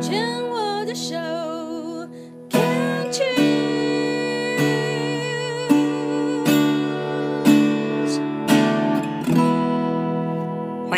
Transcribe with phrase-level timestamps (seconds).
[0.00, 1.39] 牵我的手。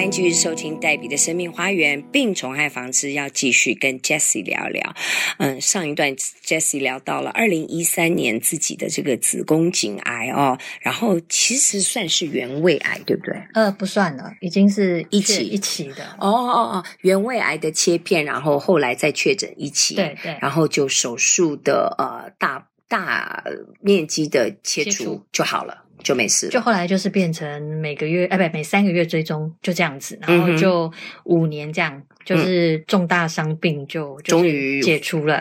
[0.03, 4.97] 欢迎继续收听黛比的生命花园，病虫害防治要继续跟 Jessie 聊聊。
[5.39, 13.41] 嗯，上一段 Jessie 聊到了二零一三年自己的这个子宫颈癌哦，然后其实算是原位癌，对不对？
[13.55, 16.05] 呃，不算了，已经是一起一起的。
[16.19, 23.45] 哦哦哦，原位癌的切片，然后后来再确诊一期，对对，然后就手术的呃大大
[23.81, 25.82] 面积的切除就好了。
[26.03, 30.93] 就没事，就后来就是变成每个月，哎，不，每三个月追踪，就这样子，然后就
[31.25, 35.41] 五年这样，嗯、就是重大伤病就终于解除了，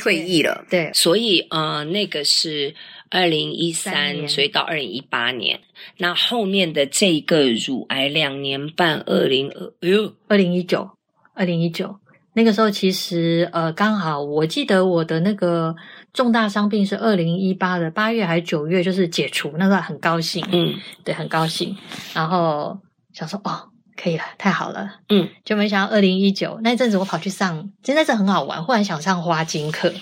[0.00, 0.64] 退役了。
[0.68, 2.74] 对，所以呃，那个是
[3.10, 5.60] 二零一三，所以到二零一八年，
[5.98, 10.90] 那后面的这个乳癌两年半，二零二，哎呦，二零一九，
[11.34, 11.96] 二零一九。
[12.34, 15.76] 那个时候其实呃刚好我记得我的那个
[16.14, 21.76] 重大伤病是二零一八的八月还是九月，就是解除，那个很高兴，嗯，对，很高兴。
[22.14, 22.78] 然后
[23.12, 29.92] 想说哦，可以了，太好了，嗯，就没想到二零一九那阵子我跑去上，其实那阵很好玩，忽然想上花精课，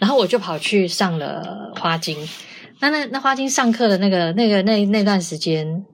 [0.00, 2.28] 然后我就跑去上了花精。
[2.80, 5.84] 那那那花精上课的那个那个那那段时间，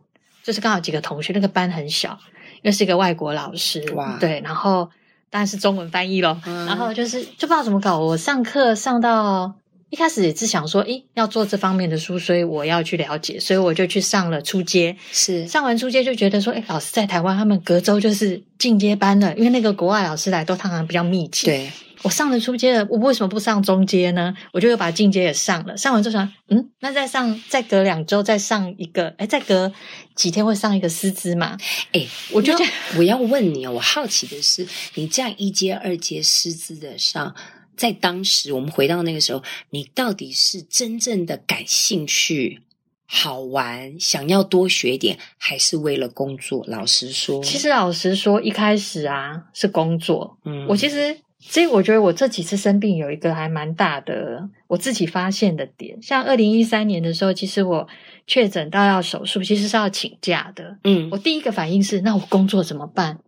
[0.42, 2.18] 就是刚好几个同学，那个班很小，
[2.62, 4.88] 因为是一个外国老师，哇，对，然后。
[5.32, 7.98] 当然是中文翻译咯，嗯、然后就是就不知道怎么搞。
[7.98, 9.54] 我上课上到
[9.92, 14.96] 一开始也是想说，诶，要做这方面的书，所以我要去了解，所以我就去上了初阶。
[15.12, 21.44] 是上完初阶就觉得说，诶，老师在台湾，他们隔周就是进阶班了，因为那个国外老师来都常常比较密集。
[21.44, 21.70] 对。
[22.04, 24.34] 我上了初阶了，我为什么不上中阶呢？
[24.52, 25.76] 我就又把进阶也上了。
[25.76, 29.72] 上完之后想，嗯，那再上，再隔两周再上一个，诶，再隔
[30.16, 31.56] 几天会上一个师资嘛？
[31.92, 32.54] 诶，我就
[32.96, 37.32] 我要问你哦，我好奇的是，你这样一阶、二阶师资的上，
[37.76, 42.60] 在当时我们回到那个时候，你到底是真正的感兴趣、
[43.06, 46.64] 好玩，想要多学一点，还是为了工作？
[46.68, 50.38] 老实说，其实老实说，一开始啊是工作。
[50.44, 51.18] 嗯，我其实。
[51.44, 57.88] 所以我觉得我这几次生病有一个还蛮大的我自己发现的点，像二零一三年的时候，其实我
[58.28, 60.78] 确诊到要手术，其实是要请假的。
[60.84, 63.18] 嗯，我第一个反应是，那我工作怎么办？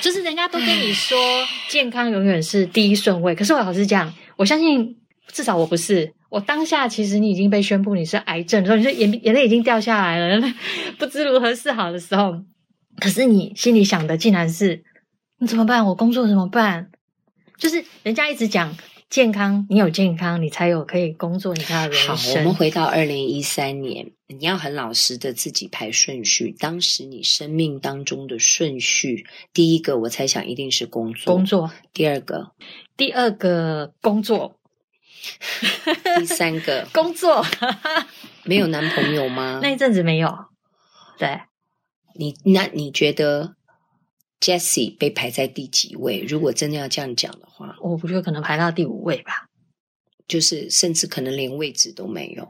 [0.00, 1.18] 就是人家都跟你说
[1.68, 4.96] 健康永远是第一顺位，可是我老实讲，我相信
[5.32, 6.12] 至少我不是。
[6.30, 10.54] 我当下其实你已经被宣布你是癌症的时候，你说眼眼泪已经掉下来了，
[10.98, 12.34] 不知如何是好的时候，
[13.00, 14.84] 可是你心里想的竟然是
[15.38, 15.84] 你怎么办？
[15.86, 16.90] 我工作怎么办？
[17.56, 18.76] 就是人家一直讲
[19.10, 22.16] 健康，你有健康，你才有可以工作，你才有人生。
[22.16, 26.54] 好，我们回到二零一三年，你要很老实的自己排顺序。
[26.58, 31.72] 当时你生命当中的顺序，第一个我猜想一定是工作，工作。
[31.94, 32.52] 第二个，
[32.98, 34.60] 第二个工作，
[36.18, 37.44] 第三个 工作。
[38.44, 39.60] 没有男朋友吗？
[39.64, 40.36] 那一阵子没有。
[41.16, 41.40] 对，
[42.14, 43.54] 你那你觉得
[44.40, 46.20] ？Jessie 被排在第几位？
[46.20, 49.46] 如果真的要这样讲的话，我不觉得可能排到第五位吧。
[50.26, 52.46] 就是甚至可能连位置都没有。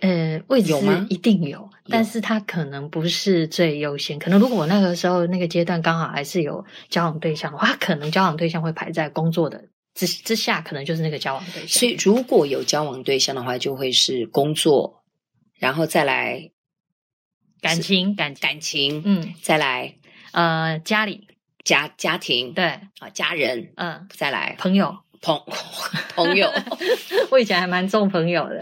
[0.00, 1.06] 呃，位置有吗？
[1.10, 4.18] 一定有，但是他可能不是最优先。
[4.18, 9.64] 可能如果我那个时候那个阶段刚好还是有交往对象的话，可能交往对象会排在工作的
[9.94, 11.80] 之之下，可能就是那个交往对象。
[11.80, 15.02] 所以如果有交往对象的话，就会是工作，
[15.58, 16.52] 然后再来
[17.60, 19.96] 感情，感感情，嗯，再来。
[20.36, 21.28] 呃，家里
[21.64, 22.52] 家家庭。
[22.52, 22.64] 对。
[22.66, 23.72] 啊，家人。
[23.76, 24.54] 嗯，再来。
[24.58, 24.98] 朋友。
[25.22, 25.42] 朋
[26.14, 26.52] 朋友，
[27.32, 28.60] 我以前还蛮重朋友的，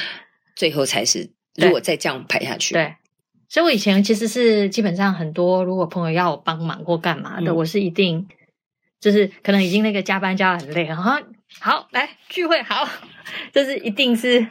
[0.54, 2.94] 最后才是如果再这样排下去，对，
[3.48, 8.26] 所以我以前其实是基本上很多如果朋友要我帮忙或干嘛的，嗯、我是一定
[9.00, 11.20] 就是可能已经那个加班加的很累，好，
[11.60, 12.88] 好来聚会好，
[13.52, 14.46] 就是一定是。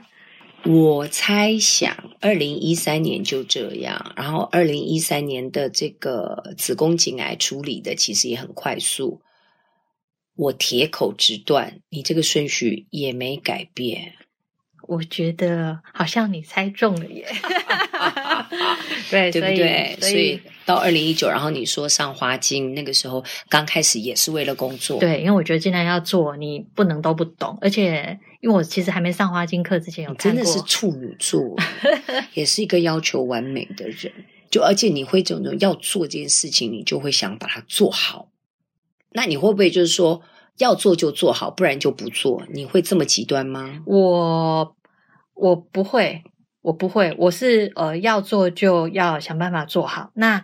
[0.67, 9.21] 我猜想，二零一三年就这样，然后二零一三年的这个子宫颈癌处理的其实也很快速。
[10.35, 14.13] 我铁口直断，你这个顺序也没改变。
[14.83, 17.25] 我觉得好像你猜中了耶，
[19.09, 19.97] 对，对不对？
[19.99, 24.99] 所以，所以到二零一九，然后你说上花精，那个时候刚开始也是为了工作。
[24.99, 27.57] 对，因为我觉得既然要做，你不能都不懂。
[27.61, 31.55] 而且，因为我其实还没上花精课之前有看过，真的是处女座，
[32.35, 34.11] 也是一个要求完美的人。
[34.51, 38.27] 就而且你会这种要做这件事情，你就会想把它做好。
[39.13, 40.21] 那你会不会就是说
[40.57, 42.43] 要做就做好，不然就不做？
[42.51, 43.81] 你会这么极端吗？
[43.85, 44.75] 我。
[45.39, 46.23] 我不会，
[46.63, 50.09] 我不会，我是呃要做就要想办法做好。
[50.15, 50.43] 那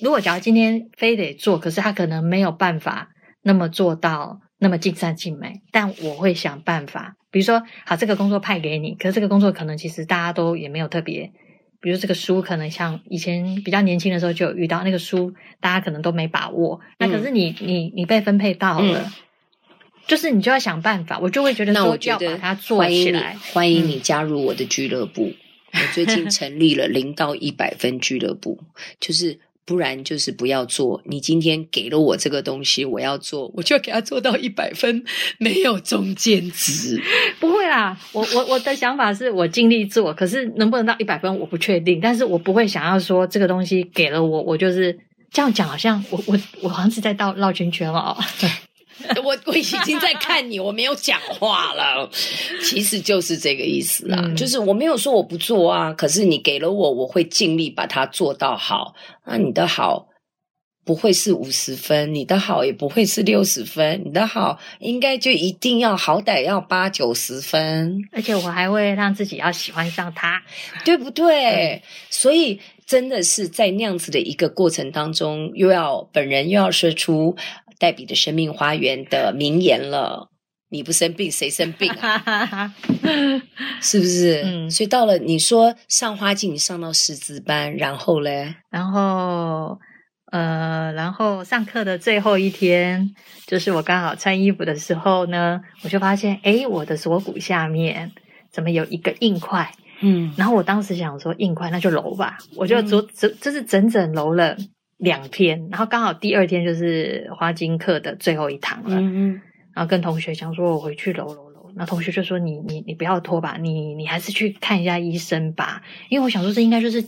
[0.00, 3.10] 如果假如今天非得做，可是他可能没有办法
[3.42, 7.16] 那么做到那么尽善尽美，但我会想办法。
[7.30, 11.32] 比如说，好，这个工作派给你，可是这个工作可能其实大家都也没有特别。
[11.80, 16.80] 比如这个书，可能像以前比较年轻的时候就有遇到那个书，大家可能都没把握。
[16.98, 19.12] 那可是你你你被分配到了，嗯、
[20.06, 21.18] 就是你就要想办法。
[21.18, 23.36] 我就会觉得那，我就要把它做起来。
[23.52, 25.32] 欢迎你加入我的俱乐部。
[25.72, 28.58] 嗯、我最近 成立了零到一百分俱乐部，
[29.00, 29.40] 就是。
[29.64, 31.00] 不然就是不要做。
[31.04, 35.04] 你今天给了我这个东西，我要做，我就要给他做到一百分，
[35.38, 37.00] 没有中间值。
[37.38, 42.00] 不会啦，我我我的想法是我尽力做，可是能不能到一百分，我不确定。
[42.00, 44.98] 但是我不会想要说这个东西给了我，我就是
[45.30, 48.16] 这样讲，好像我我我好像是在绕绕圈圈哦。
[49.14, 49.22] 对。
[49.22, 52.10] 我 我已经在看你，我没有讲话了，
[52.62, 58.94] 其实就是这个意思啊，嗯、就是我没有说我不做啊，可是你给了我，我会尽力把它做到好。
[59.24, 60.08] 那你的好
[60.84, 70.42] 不会是五十分，你的好也不会是六十分，你的好应该就一定要好歹要八九十分，而且我还会让自己要喜欢上他，
[70.84, 71.74] 对不对？
[71.76, 77.36] 嗯、所以真的是在那样子的一个过程当中，又要本人又要说出。
[77.82, 80.30] 黛比的生命花园的名言了，
[80.68, 82.72] 你不生病谁生病啊？
[83.82, 84.42] 是不是？
[84.44, 89.80] 嗯，所以到了你说上花镜，你上到师资班，然后嘞，然后
[90.30, 93.12] 呃，然后上课的最后一天，
[93.48, 98.12] 就是我刚好穿衣服的时候呢，我就发现，哎，我的锁骨下面
[98.52, 99.72] 怎么有一个硬块？
[100.04, 104.56] 嗯，然后我当时想说，硬块那就揉吧，我就整整就是整整揉了。
[105.02, 108.94] 两天，然后刚好第二天就是花精课的最后一堂了。
[108.94, 109.40] 嗯嗯，
[109.74, 111.72] 然后跟同学讲说，我回去揉揉揉。
[111.74, 117.00] 那同学就说你：“你你你不要拖吧，你你还是去看一下医生吧。”因为我想说，这应该就是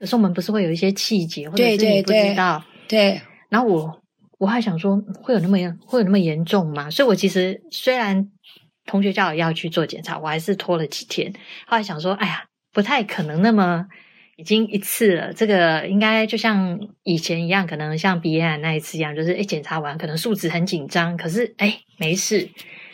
[0.00, 2.62] 有时候我们不是会有一些气节，或者是你不知道。
[2.86, 3.20] 对，对，对。
[3.48, 4.02] 然后我
[4.36, 5.56] 我还想说，会有那么
[5.86, 6.90] 会有那么严重吗？
[6.90, 8.28] 所以我其实虽然
[8.84, 11.32] 同学叫我要去做检查，我还是拖了几天。
[11.66, 13.86] 后来想说，哎呀，不太可能那么。
[14.40, 22.48] 已经一次了，这个应该就像以前一样，可能像鼻咽癌那一次一样，就是诶检查完可能数值很紧张，可是诶没事，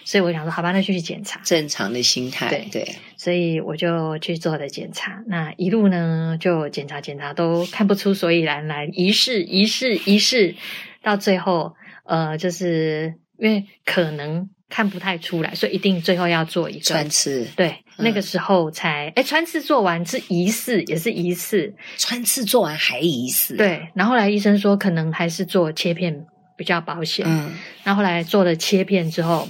[0.05, 1.41] 所以我想说好吧，那就去检查。
[1.45, 5.23] 正常的心态，对对，所以我就去做了检查。
[5.29, 10.57] 那一路呢，就检查检查都看不出所以然来，一试一试一试，
[11.01, 17.77] 到最后呃，就是因为可能看不太出来，所以一定最后要做一个穿刺，对。
[17.99, 21.75] 那个时候才哎，穿刺做完是疑似，也是疑似。
[21.97, 23.57] 穿刺做完还疑似？
[23.57, 23.89] 对。
[23.95, 26.27] 然后后来医生说，可能还是做切片
[26.57, 27.25] 比较保险。
[27.27, 27.55] 嗯。
[27.83, 29.49] 然后后来做了切片之后，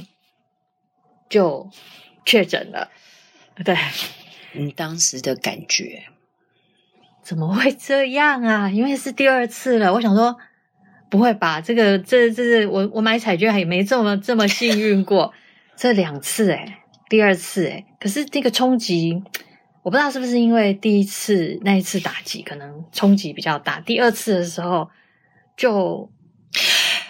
[1.29, 1.69] 就
[2.25, 2.89] 确诊了。
[3.65, 3.77] 对。
[4.53, 6.05] 你当时的感觉？
[7.23, 8.71] 怎么会这样啊？
[8.71, 9.93] 因为是第二次了。
[9.93, 10.37] 我想说，
[11.11, 11.61] 不会吧？
[11.61, 15.35] 这个这这是我我买彩券也没这么这么幸运过。
[15.77, 16.85] 这两次哎。
[17.09, 19.23] 第二次诶，可是这个冲击，
[19.83, 24.89] 我不知道是不是因为第一次那一次打击可能冲击比较大，第二次的时候
[25.57, 26.11] 就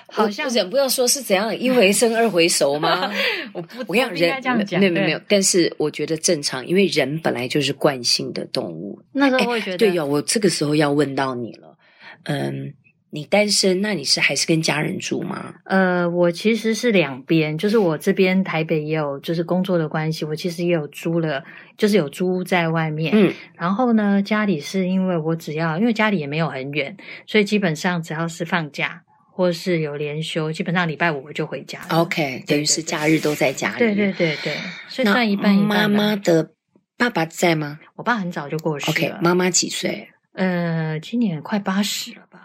[0.08, 3.10] 好像我忍不要说是怎样一回生二回熟吗？
[3.52, 9.00] 我不我要人这样讲，没有没有，但是我觉得正常，因为人本来就是惯性的动物。
[9.12, 11.76] 那时候会觉得，对呀，我这个时候要问到你了，
[12.24, 12.74] 嗯。
[13.16, 15.54] 你单身，那你是还是跟家人住吗？
[15.64, 21.42] 呃，我其实是两边，就是我这边台北也有，就是工作的关系，我其实也有租了，
[21.78, 23.12] 就是有租屋在外面。
[23.16, 26.94] 嗯，然后呢，家里是因为我只要，因为家里也没有很远，
[27.26, 31.80] 所以基本上只要是放假或是有连休，基本上礼拜五我就回家。
[31.88, 33.78] OK，等于是假日都在家里。
[33.78, 34.54] 对对对对，
[34.90, 35.68] 所以算一半一半。
[35.68, 36.50] 妈妈的
[36.98, 37.80] 爸爸在吗？
[37.94, 38.92] 我爸很早就过世了。
[38.92, 40.06] OK，妈妈几岁？
[40.34, 42.42] 呃，今年快八十了吧。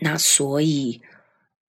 [0.00, 1.00] 那所以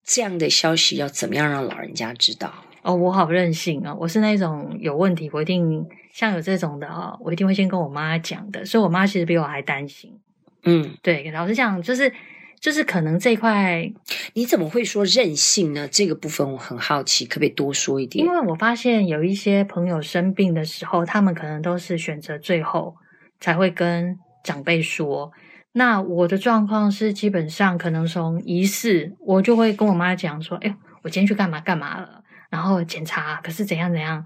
[0.03, 2.53] 这样的消息要怎么样让老人家知道？
[2.81, 3.93] 哦，我好任性啊！
[3.93, 8.65] 我是那种有问题，我一定像有这种的啊，我一定会先跟我妈讲的。
[8.65, 10.17] 所以我妈其实比我还担心。
[10.63, 12.11] 嗯，对，老实讲，就是
[12.59, 13.91] 就是可能这一块，
[14.33, 15.87] 你怎么会说任性呢？
[15.89, 18.25] 这个部分我很好奇，可不可以多说一点？
[18.25, 22.95] 因为我发现有一些朋友生病的时候，他们可能都是选择最后
[23.41, 25.29] 才会跟长辈说。
[25.71, 34.25] 那我的状况是，基本上可能从仪式，我就会跟我妈讲说：“哎，我今天去干嘛干嘛了，然后检查，可是怎样怎样，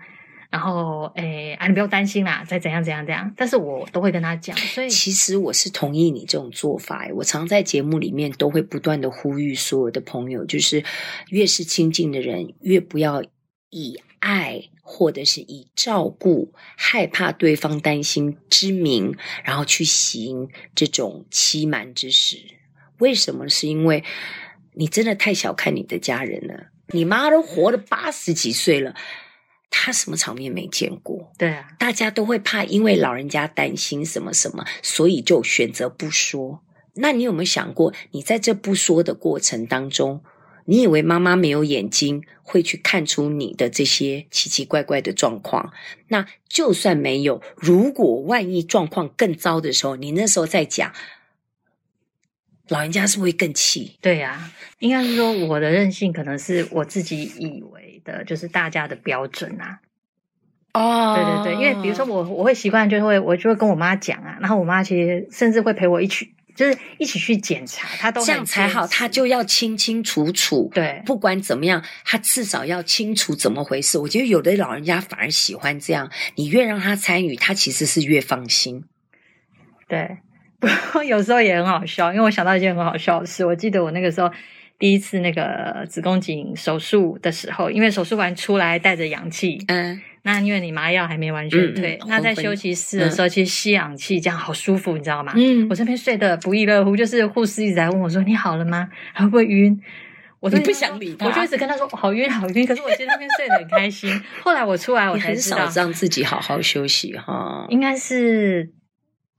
[0.49, 7.05] 然后哎，啊，你不要担心啦，再怎样怎样怎样。”但是我都会跟他讲，所以其实我是同意你这种做法。
[7.13, 10.83] 我常在节目里面都会不断的呼吁所有的朋友，就是
[11.29, 13.21] 越是亲近的人，越不要
[13.69, 14.69] 以爱。
[14.85, 19.15] 或者是以照顾、害怕对方担心之名，
[19.45, 22.37] 然后去行这种欺瞒之事。
[22.99, 23.47] 为什么？
[23.47, 24.03] 是因为
[24.73, 26.67] 你真的太小看你的家人了。
[26.87, 28.93] 你妈都活了八十几岁了，
[29.71, 31.31] 她什么场面没见过？
[31.37, 36.61] 对啊，大家都会怕，因为老人家担心什么什么，所以就选择不说。
[36.95, 40.21] 那你有没有想过，你在这不说的过程当中，
[40.65, 45.73] 你以为妈妈没有眼睛会去看出你的这些奇奇怪怪的状况？
[46.07, 50.93] 那就算没有，如果万一状况更糟的时候，你那时候再讲，
[52.69, 53.97] 老人家是不是会更气？
[54.01, 59.79] 对呀，应该是说我的任性可能是我自己以为的，就是大家的标准啊。
[60.73, 66.33] 哦，对对对，因为比如说我我会习惯就会我就会跟我妈讲啊，然后我妈其实甚至会陪我一起。
[66.55, 68.85] 就是一起去检查，他都这样才好。
[68.87, 73.97] 他就要清清楚楚，对，不管怎么样，他至少要清楚怎么回事。
[73.97, 78.83] 我觉得有的老人家反而喜欢这样，你越让他参与，他其实是越放心。
[79.87, 80.17] 对，
[80.59, 83.45] 不过有时候也很好笑，因为我想到一件很好笑的事。
[83.45, 84.31] 我记得我那个时候
[84.79, 90.01] 第一次那个子宫颈手术的时候，因为手术完出来带着氧气，嗯。
[90.25, 95.33] 那因为你麻药还没完全退，嗯、那在休息室的时候，其实吸氧气这样好舒服，你知道吗？
[95.35, 98.87] 嗯，我这边睡得不亦乐乎，就是护士一直在问我说：“你好了吗？
[99.11, 99.77] 还会不会晕？”
[100.39, 104.09] 我都不想理他，我就一直跟他说：“好晕，好晕。”可是我其实那边睡得很开心。
[104.41, 108.71] 后来我出来，我才知道很少让自己好好休息哈，应该是。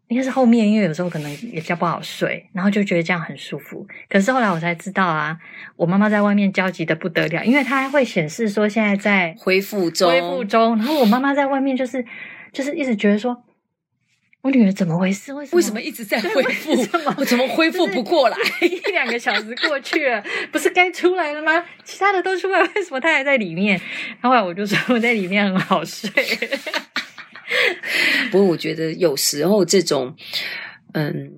[0.09, 3.87] 应该是后面，因为有时候可能也比较不好睡，然后就觉得这样很舒服。
[4.09, 5.39] 可是后来我才知道啊，
[5.77, 10.77] 我妈妈在外面焦急的不得了，因为她还会显示说现在在恢复中，恢复中。
[10.77, 12.05] 然后我妈妈在外面就是
[12.53, 13.45] 就是一直觉得说，
[14.43, 15.33] 我女儿怎么回事？
[15.33, 15.57] 为什么？
[15.57, 16.73] 为什么一直在恢复？
[17.17, 18.37] 我怎么恢复不过来？
[18.61, 21.65] 一两个小时过去了，不是该出来了吗？
[21.83, 23.81] 其他的都出来，为什么她还在里面？
[24.21, 26.11] 后来我就说我在里面很好睡。
[28.31, 30.15] 不过，我觉得有时候这种，
[30.93, 31.33] 嗯，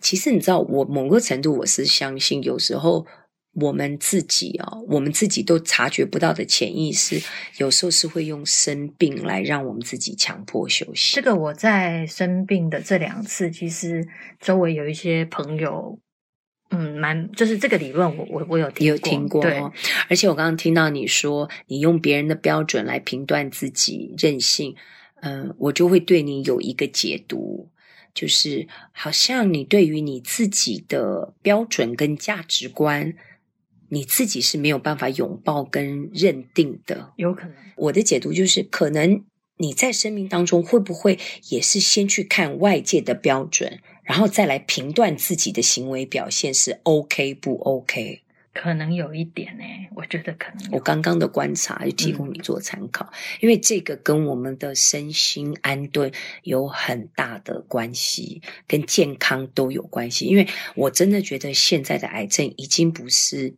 [0.00, 3.06] 其实你知道，我某个程度我是相信，有时候
[3.54, 7.20] 我们自己啊、哦，我们自己都察觉不到的潜意识，
[7.58, 11.14] 有时候是会用生病来让我们自己强迫休息。
[11.16, 14.06] 这个我在生病的这两次，其实
[14.40, 15.98] 周围有一些朋友，
[16.70, 19.62] 嗯，蛮就是这个理论我，我我我有听过有听过，对，
[20.08, 24.76] 而且我刚刚听到你说，你用别人的标准来评断自己任性。
[25.20, 27.70] 嗯，我就会对你有一个解读，
[28.14, 33.14] 就是好像你对于你自己的标准跟价值观，
[33.88, 37.12] 你自己是没有办法拥抱跟认定的。
[37.16, 39.24] 有可能，我的解读就是，可能
[39.58, 41.18] 你在生命当中会不会
[41.48, 48.22] 也是先去看外界的标准，然后再来评断自己的行为表现是 OK 不 OK？
[48.58, 50.70] 可能有一点呢，我觉得可能。
[50.72, 56.10] 我刚刚的观察就提供你做参考，嗯，因为这个跟我们的身心安顿
[56.42, 60.24] 有很大的关系，跟健康都有关系。
[60.24, 63.54] 因为我真的觉得现在的癌症已经不是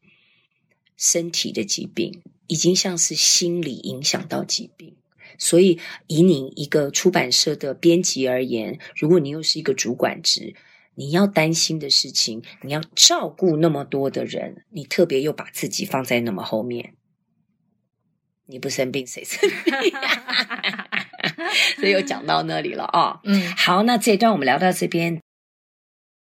[0.97, 4.97] 身体的疾病，已经像是心理影响到疾病。
[5.39, 5.79] 所以，
[6.09, 10.57] 以你一个出版社的编辑而言，如果你又是一个主管职。
[10.99, 16.95] 你要担心的事情，你要照顾那么多的人，你特别又把自己放在那么后面，
[18.47, 19.95] 你不生病谁生病？
[21.79, 23.21] 所以又讲到那里了啊、哦。
[23.23, 25.23] 嗯，好，那这一段我们聊到这边。